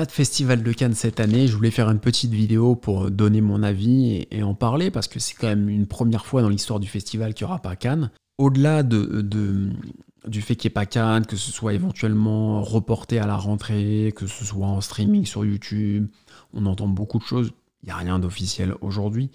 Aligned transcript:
pas 0.00 0.06
de 0.06 0.12
festival 0.12 0.62
de 0.62 0.72
Cannes 0.72 0.94
cette 0.94 1.20
année. 1.20 1.46
Je 1.46 1.54
voulais 1.54 1.70
faire 1.70 1.90
une 1.90 1.98
petite 1.98 2.30
vidéo 2.30 2.74
pour 2.74 3.10
donner 3.10 3.42
mon 3.42 3.62
avis 3.62 4.26
et, 4.30 4.42
en 4.42 4.54
parler 4.54 4.90
parce 4.90 5.08
que 5.08 5.20
c'est 5.20 5.34
quand 5.34 5.48
même 5.48 5.68
une 5.68 5.86
première 5.86 6.24
fois 6.24 6.40
dans 6.40 6.48
l'histoire 6.48 6.80
du 6.80 6.88
festival 6.88 7.34
qu'il 7.34 7.46
n'y 7.46 7.50
aura 7.50 7.60
pas 7.60 7.76
Cannes. 7.76 8.10
Au-delà 8.38 8.82
de, 8.82 9.20
du 10.26 10.40
fait 10.40 10.56
qu'il 10.56 10.68
n'y 10.68 10.72
ait 10.72 10.80
pas 10.80 10.86
Cannes, 10.86 11.26
que 11.26 11.36
ce 11.36 11.52
soit 11.52 11.74
éventuellement 11.74 12.62
reporté 12.62 13.18
à 13.18 13.26
la 13.26 13.36
rentrée, 13.36 14.14
que 14.16 14.26
ce 14.26 14.42
soit 14.42 14.66
en 14.66 14.80
streaming 14.80 15.26
sur 15.26 15.44
YouTube, 15.44 16.08
on 16.54 16.64
entend 16.64 16.88
beaucoup 16.88 17.18
de 17.18 17.24
choses. 17.24 17.52
Il 17.82 17.88
n'y 17.88 17.92
a 17.92 17.96
rien 17.96 18.18
d'officiel 18.18 18.72
aujourd'hui. 18.80 19.28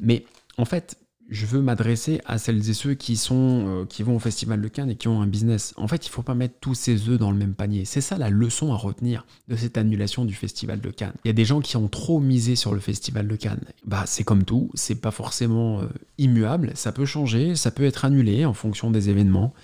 Mais 0.00 0.24
en 0.56 0.64
fait, 0.64 0.96
je 1.30 1.46
veux 1.46 1.62
m'adresser 1.62 2.20
à 2.26 2.38
celles 2.38 2.68
et 2.68 2.74
ceux 2.74 2.96
euh, 3.30 3.86
qui 3.86 4.02
vont 4.02 4.16
au 4.16 4.18
Festival 4.18 4.60
de 4.60 4.68
Cannes 4.68 4.90
et 4.90 4.96
qui 4.96 5.06
ont 5.06 5.22
un 5.22 5.28
business. 5.28 5.72
En 5.76 5.86
fait, 5.86 6.04
il 6.04 6.08
ne 6.08 6.12
faut 6.12 6.22
pas 6.22 6.34
mettre 6.34 6.56
tous 6.60 6.74
ses 6.74 7.08
œufs 7.08 7.18
dans 7.18 7.30
le 7.30 7.38
même 7.38 7.54
panier. 7.54 7.84
C'est 7.84 8.00
ça 8.00 8.18
la 8.18 8.30
leçon 8.30 8.72
à 8.72 8.76
retenir 8.76 9.24
de 9.48 9.54
cette 9.54 9.78
annulation 9.78 10.24
du 10.24 10.34
Festival 10.34 10.80
de 10.80 10.90
Cannes. 10.90 11.14
Il 11.24 11.28
y 11.28 11.30
a 11.30 11.34
des 11.34 11.44
gens 11.44 11.60
qui 11.60 11.76
ont 11.76 11.88
trop 11.88 12.18
misé 12.18 12.56
sur 12.56 12.74
le 12.74 12.80
Festival 12.80 13.28
de 13.28 13.36
Cannes. 13.36 13.62
Bah, 13.86 14.04
c'est 14.06 14.24
comme 14.24 14.44
tout, 14.44 14.70
c'est 14.74 15.00
pas 15.00 15.12
forcément 15.12 15.80
euh, 15.80 15.86
immuable, 16.18 16.72
ça 16.74 16.90
peut 16.90 17.06
changer, 17.06 17.54
ça 17.54 17.70
peut 17.70 17.84
être 17.84 18.04
annulé 18.04 18.44
en 18.44 18.54
fonction 18.54 18.90
des 18.90 19.08
événements. 19.08 19.54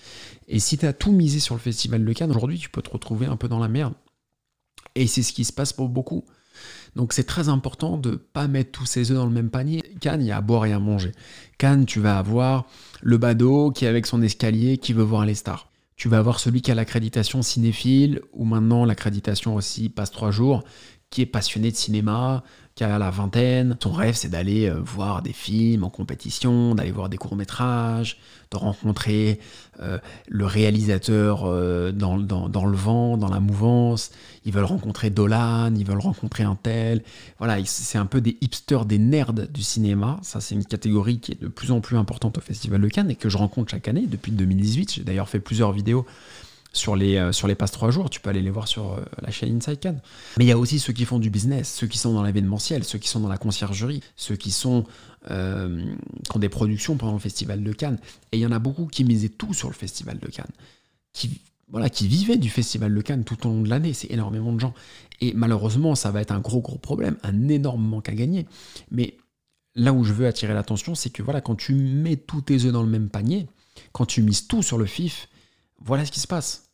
Et 0.47 0.61
si 0.61 0.79
tu 0.79 0.87
as 0.87 0.93
tout 0.93 1.13
misé 1.13 1.41
sur 1.41 1.57
le 1.57 1.61
Festival 1.61 2.05
de 2.05 2.13
Cannes, 2.13 2.31
aujourd'hui, 2.31 2.59
tu 2.59 2.71
peux 2.71 2.83
te 2.83 2.91
retrouver 2.91 3.27
un 3.27 3.37
peu 3.37 3.49
dans 3.49 3.59
la 3.59 3.69
merde. 3.69 3.95
Et 4.95 5.09
c'est 5.09 5.23
ce 5.23 5.33
qui 5.33 5.45
se 5.45 5.53
passe 5.53 5.73
pour 5.73 5.89
beaucoup. 5.89 6.25
Donc 6.95 7.13
c'est 7.13 7.25
très 7.25 7.49
important 7.49 7.99
de 7.99 8.13
ne 8.13 8.17
pas 8.17 8.49
mettre 8.49 8.73
tous 8.73 8.87
ses 8.87 9.11
œufs 9.11 9.17
dans 9.17 9.27
le 9.27 9.33
même 9.33 9.51
panier. 9.51 9.83
Cannes, 10.01 10.23
il 10.23 10.29
y 10.29 10.33
a 10.33 10.39
à 10.39 10.41
boire 10.41 10.67
et 10.67 10.73
à 10.73 10.79
manger. 10.79 11.13
Cannes, 11.59 11.87
tu 11.87 12.01
vas 12.01 12.19
avoir 12.19 12.67
le 13.03 13.19
badaud 13.19 13.71
qui 13.71 13.85
est 13.85 13.89
avec 13.89 14.07
son 14.07 14.23
escalier 14.23 14.79
qui 14.79 14.93
veut 14.93 15.03
voir 15.03 15.27
les 15.27 15.35
stars. 15.35 15.71
Tu 15.97 16.09
vas 16.09 16.19
avoir 16.19 16.41
celui 16.41 16.61
qui 16.61 16.71
a 16.71 16.75
l'accréditation 16.75 17.41
cinéphile, 17.41 18.21
ou 18.35 18.45
maintenant 18.45 18.85
l'accréditation 18.85 19.55
aussi 19.55 19.89
passe 19.89 20.11
trois 20.11 20.31
jours, 20.31 20.63
qui 21.09 21.23
est 21.23 21.27
passionné 21.27 21.71
de 21.71 21.77
cinéma, 21.77 22.45
qui 22.77 22.85
a 22.85 22.99
la 22.99 23.11
vingtaine. 23.11 23.77
Son 23.83 23.91
rêve, 23.91 24.15
c'est 24.15 24.29
d'aller 24.29 24.69
euh, 24.69 24.79
voir 24.79 25.23
des 25.23 25.33
films 25.33 25.83
en 25.83 25.89
compétition, 25.89 26.75
d'aller 26.75 26.93
voir 26.93 27.09
des 27.09 27.17
courts-métrages, 27.17 28.19
de 28.51 28.57
rencontrer 28.59 29.41
euh, 29.81 29.99
le 30.29 30.45
réalisateur 30.45 31.45
euh, 31.47 31.91
dans, 31.91 32.19
dans, 32.19 32.67
le 32.67 32.77
vent, 32.77 33.17
dans 33.17 33.31
la 33.31 33.41
mouvance. 33.41 34.11
Ils 34.45 34.53
veulent 34.53 34.65
rencontrer 34.65 35.09
Dolan, 35.09 35.75
ils 35.75 35.87
veulent 35.87 36.01
rencontrer 36.01 36.45
un 36.45 36.55
tel. 36.55 37.03
Voilà, 37.39 37.57
c'est 37.65 37.97
un 37.97 38.05
peu 38.05 38.21
des 38.21 38.37
hipsters, 38.43 38.85
des 38.85 38.99
nerds 38.99 39.33
du 39.33 39.63
cinéma. 39.63 40.19
Ça, 40.21 40.43
c'est 40.43 40.55
une 40.55 40.65
catégorie 40.65 41.19
qui 41.19 41.33
est 41.33 41.41
de 41.41 41.49
plus 41.49 41.71
en 41.71 41.81
plus 41.81 41.97
importante 41.97 42.37
au 42.37 42.43
Festival 42.43 42.83
de 42.83 42.89
Cannes 42.89 43.11
et 43.11 43.17
que 43.17 43.31
je 43.31 43.39
rencontre 43.39 43.71
chaque 43.71 43.89
année 43.89 44.07
depuis 44.07 44.33
2018. 44.33 44.93
J'ai 44.93 45.03
d'ailleurs 45.03 45.31
fait 45.31 45.41
plusieurs 45.41 45.73
vidéos 45.73 46.05
sur 46.77 46.97
les, 46.97 47.17
euh, 47.17 47.33
sur 47.33 47.49
les 47.49 47.55
passes 47.55 47.73
3 47.73 47.91
jours, 47.91 48.11
tu 48.11 48.21
peux 48.21 48.31
aller 48.31 48.43
les 48.43 48.51
voir 48.51 48.69
sur 48.69 48.93
euh, 48.93 49.05
la 49.23 49.31
chaîne 49.31 49.57
Inside 49.57 49.81
Cannes. 49.81 50.01
Mais 50.39 50.45
il 50.45 50.49
y 50.49 50.53
a 50.53 50.59
aussi 50.59 50.79
ceux 50.79 50.93
qui 50.93 51.05
font 51.05 51.19
du 51.19 51.31
business, 51.31 51.73
ceux 51.73 51.87
qui 51.87 51.99
sont 51.99 52.13
dans 52.13 52.23
l'événementiel, 52.23 52.85
ceux 52.85 52.99
qui 52.99 53.09
sont 53.09 53.21
dans 53.21 53.29
la 53.29 53.39
conciergerie, 53.39 54.03
ceux 54.17 54.37
qui 54.37 54.51
sont 54.51 54.85
euh, 55.31 55.85
ont 56.35 56.39
des 56.39 56.49
productions 56.49 56.97
pendant 56.97 57.15
le 57.15 57.19
festival 57.19 57.63
de 57.63 57.73
Cannes. 57.73 57.99
Et 58.33 58.39
il 58.39 58.41
y 58.41 58.47
en 58.47 58.53
a 58.53 58.59
beaucoup 58.59 58.87
qui 58.87 59.05
misaient 59.05 59.29
tout 59.29 59.55
sur 59.55 59.69
le 59.69 59.75
festival 59.75 60.19
de 60.19 60.29
Cannes, 60.29 60.53
qui 61.13 61.41
voilà, 61.69 61.91
qui 61.91 62.07
vivaient 62.07 62.37
du 62.37 62.49
festival 62.49 62.95
de 62.95 63.01
Cannes 63.01 63.25
tout 63.25 63.45
au 63.47 63.51
long 63.51 63.63
de 63.63 63.69
l'année. 63.69 63.93
C'est 63.93 64.11
énormément 64.13 64.53
de 64.53 64.61
gens. 64.61 64.75
Et 65.21 65.33
malheureusement, 65.35 65.95
ça 65.95 66.11
va 66.11 66.21
être 66.21 66.31
un 66.31 66.39
gros 66.39 66.61
gros 66.61 66.79
problème, 66.79 67.17
un 67.23 67.49
énorme 67.49 67.83
manque 67.83 68.09
à 68.09 68.15
gagner. 68.15 68.47
Mais 68.91 69.17
là 69.75 69.93
où 69.93 70.05
je 70.05 70.13
veux 70.13 70.27
attirer 70.27 70.55
l'attention, 70.55 70.95
c'est 70.95 71.11
que 71.11 71.23
voilà, 71.23 71.41
quand 71.41 71.57
tu 71.57 71.75
mets 71.75 72.17
tous 72.17 72.43
tes 72.43 72.65
œufs 72.65 72.73
dans 72.73 72.83
le 72.83 72.89
même 72.89 73.09
panier, 73.09 73.49
quand 73.93 74.07
tu 74.07 74.23
mises 74.23 74.47
tout 74.47 74.63
sur 74.63 74.79
le 74.79 74.87
FIF, 74.87 75.29
voilà 75.81 76.05
ce 76.05 76.13
qui 76.13 76.21
se 76.21 76.27
passe. 76.27 76.66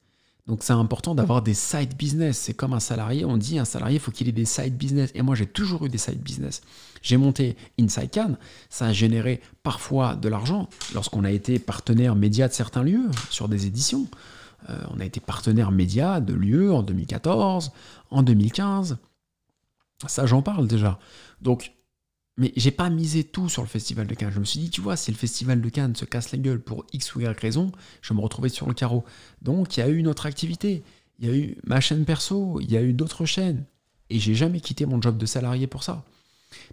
Donc 0.47 0.65
c'est 0.65 0.73
important 0.73 1.15
d'avoir 1.15 1.43
des 1.43 1.55
side 1.55 1.97
business. 1.97 2.37
C'est 2.37 2.55
comme 2.55 2.73
un 2.73 2.81
salarié, 2.81 3.25
on 3.25 3.37
dit 3.37 3.59
un 3.59 3.65
salarié, 3.65 3.97
il 3.97 4.01
faut 4.01 4.11
qu'il 4.11 4.29
ait 4.29 4.33
des 4.33 4.45
side 4.45 4.77
business. 4.77 5.11
Et 5.15 5.23
moi 5.23 5.35
j'ai 5.35 5.47
toujours 5.47 5.87
eu 5.87 5.89
des 5.89 5.99
side 5.99 6.21
business. 6.21 6.63
J'ai 7.01 7.17
monté 7.17 7.57
Inside 7.81 8.11
Can, 8.13 8.37
ça 8.69 8.87
a 8.87 8.93
généré 8.93 9.41
parfois 9.63 10.15
de 10.15 10.29
l'argent 10.29 10.69
lorsqu'on 10.95 11.25
a 11.25 11.31
été 11.31 11.59
partenaire 11.59 12.15
média 12.15 12.49
de 12.49 12.53
certains 12.53 12.83
lieux 12.83 13.11
sur 13.31 13.49
des 13.49 13.67
éditions. 13.67 14.07
Euh, 14.71 14.79
on 14.95 15.01
a 15.01 15.05
été 15.05 15.21
partenaire 15.21 15.73
média 15.73 16.21
de 16.21 16.35
lieux 16.35 16.73
en 16.73 16.83
2014, 16.83 17.73
en 18.11 18.23
2015. 18.23 18.99
Ça 20.07 20.27
j'en 20.27 20.43
parle 20.43 20.67
déjà. 20.67 20.99
Donc 21.41 21.73
mais 22.37 22.53
j'ai 22.57 22.71
pas 22.71 22.89
misé 22.89 23.25
tout 23.25 23.49
sur 23.49 23.63
le 23.63 23.69
festival 23.69 24.07
de 24.07 24.15
Cannes. 24.15 24.33
Je 24.33 24.41
me 24.41 24.45
suis 24.45 24.61
dit, 24.61 24.71
tu 24.71 24.81
vois, 24.81 24.97
si 24.97 25.11
le 25.11 25.17
festival 25.17 25.61
de 25.61 25.69
Cannes 25.69 25.95
se 25.95 26.05
casse 26.05 26.33
la 26.33 26.39
gueule 26.39 26.61
pour 26.61 26.87
X 26.93 27.15
ou 27.15 27.21
Y 27.21 27.39
raison, 27.39 27.71
je 28.01 28.15
me 28.15 28.21
retrouvais 28.21 28.49
sur 28.49 28.67
le 28.67 28.75
carreau. 28.75 29.05
Donc 29.43 29.77
il 29.77 29.81
y 29.81 29.83
a 29.83 29.89
eu 29.89 29.97
une 29.97 30.09
autre 30.09 30.27
activité. 30.27 30.83
Il 31.19 31.29
y 31.29 31.31
a 31.31 31.37
eu 31.37 31.57
ma 31.65 31.81
chaîne 31.81 32.05
perso, 32.05 32.59
il 32.61 32.71
y 32.71 32.77
a 32.77 32.83
eu 32.83 32.95
d'autres 32.95 33.27
chaînes. 33.27 33.65
Et 34.09 34.19
j'ai 34.19 34.35
jamais 34.35 34.61
quitté 34.61 34.87
mon 34.87 35.01
job 35.01 35.19
de 35.19 35.27
salarié 35.27 35.67
pour 35.67 35.83
ça. 35.83 36.05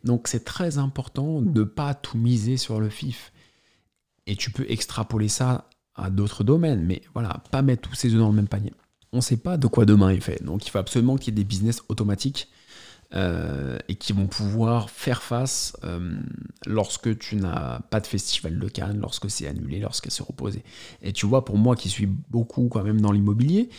Donc 0.04 0.28
c'est 0.28 0.44
très 0.44 0.78
important 0.78 1.42
de 1.42 1.64
pas 1.64 1.94
tout 1.94 2.18
miser 2.18 2.58
sur 2.58 2.80
le 2.80 2.90
FIF. 2.90 3.32
Et 4.28 4.36
tu 4.36 4.52
peux 4.52 4.66
extrapoler 4.70 5.28
ça 5.28 5.70
à 5.96 6.10
d'autres 6.10 6.44
domaines, 6.44 6.86
mais 6.86 7.02
voilà, 7.14 7.44
pas 7.52 7.62
mettre 7.62 7.90
tous 7.90 7.96
ses 7.96 8.14
œufs 8.14 8.20
dans 8.20 8.30
le 8.30 8.36
même 8.36 8.48
panier. 8.48 8.74
On 9.12 9.18
ne 9.18 9.22
sait 9.22 9.38
pas 9.38 9.58
de 9.58 9.68
quoi 9.68 9.86
demain 9.86 10.10
est 10.10 10.20
fait. 10.22 10.44
Donc 10.44 10.66
il 10.66 10.70
faut 10.70 10.78
absolument 10.78 11.18
qu'il 11.18 11.34
y 11.34 11.36
ait 11.36 11.44
des 11.44 11.44
business 11.44 11.82
automatiques 11.90 12.50
euh, 13.16 13.80
et 13.88 13.96
qui 13.96 14.14
vont 14.14 14.28
pouvoir 14.28 14.92
faire 14.92 15.24
face 15.24 15.76
euh, 15.84 16.20
lorsque 16.68 17.18
tu 17.18 17.38
n'as 17.38 17.80
pas 17.80 18.00
de 18.00 18.06
festival 18.06 18.60
de 18.60 18.68
Cannes, 18.68 19.00
lorsque 19.00 19.32
c'est 19.32 19.48
annulé, 19.48 19.80
lorsque 19.80 20.12
c'est 20.12 20.22
reposé. 20.22 20.64
Et 21.02 21.12
tu 21.12 21.26
vois, 21.26 21.44
pour 21.44 21.58
moi 21.58 21.76
qui 21.76 21.90
suis 21.90 22.06
beaucoup 22.06 22.68
quand 22.68 22.84
même 22.84 23.02
dans 23.02 23.12
l'immobilier, 23.12 23.70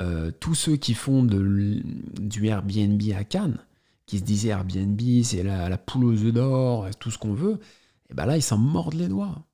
euh, 0.00 0.30
tous 0.40 0.54
ceux 0.54 0.76
qui 0.76 0.94
font 0.94 1.22
de, 1.22 1.82
du 2.18 2.46
Airbnb 2.46 3.02
à 3.14 3.24
Cannes, 3.24 3.58
qui 4.06 4.20
se 4.20 4.24
disaient 4.24 4.48
Airbnb, 4.48 5.00
c'est 5.22 5.42
la, 5.42 5.68
la 5.68 5.76
poule 5.76 6.06
aux 6.06 6.24
œufs 6.24 6.32
d'or, 6.32 6.88
tout 6.98 7.10
ce 7.10 7.18
qu'on 7.18 7.34
veut, 7.34 7.60
et 8.10 8.14
ben 8.14 8.24
là, 8.24 8.36
ils 8.36 8.42
s'en 8.42 8.58
mordent 8.58 8.94
les 8.94 9.08
doigts. 9.08 9.47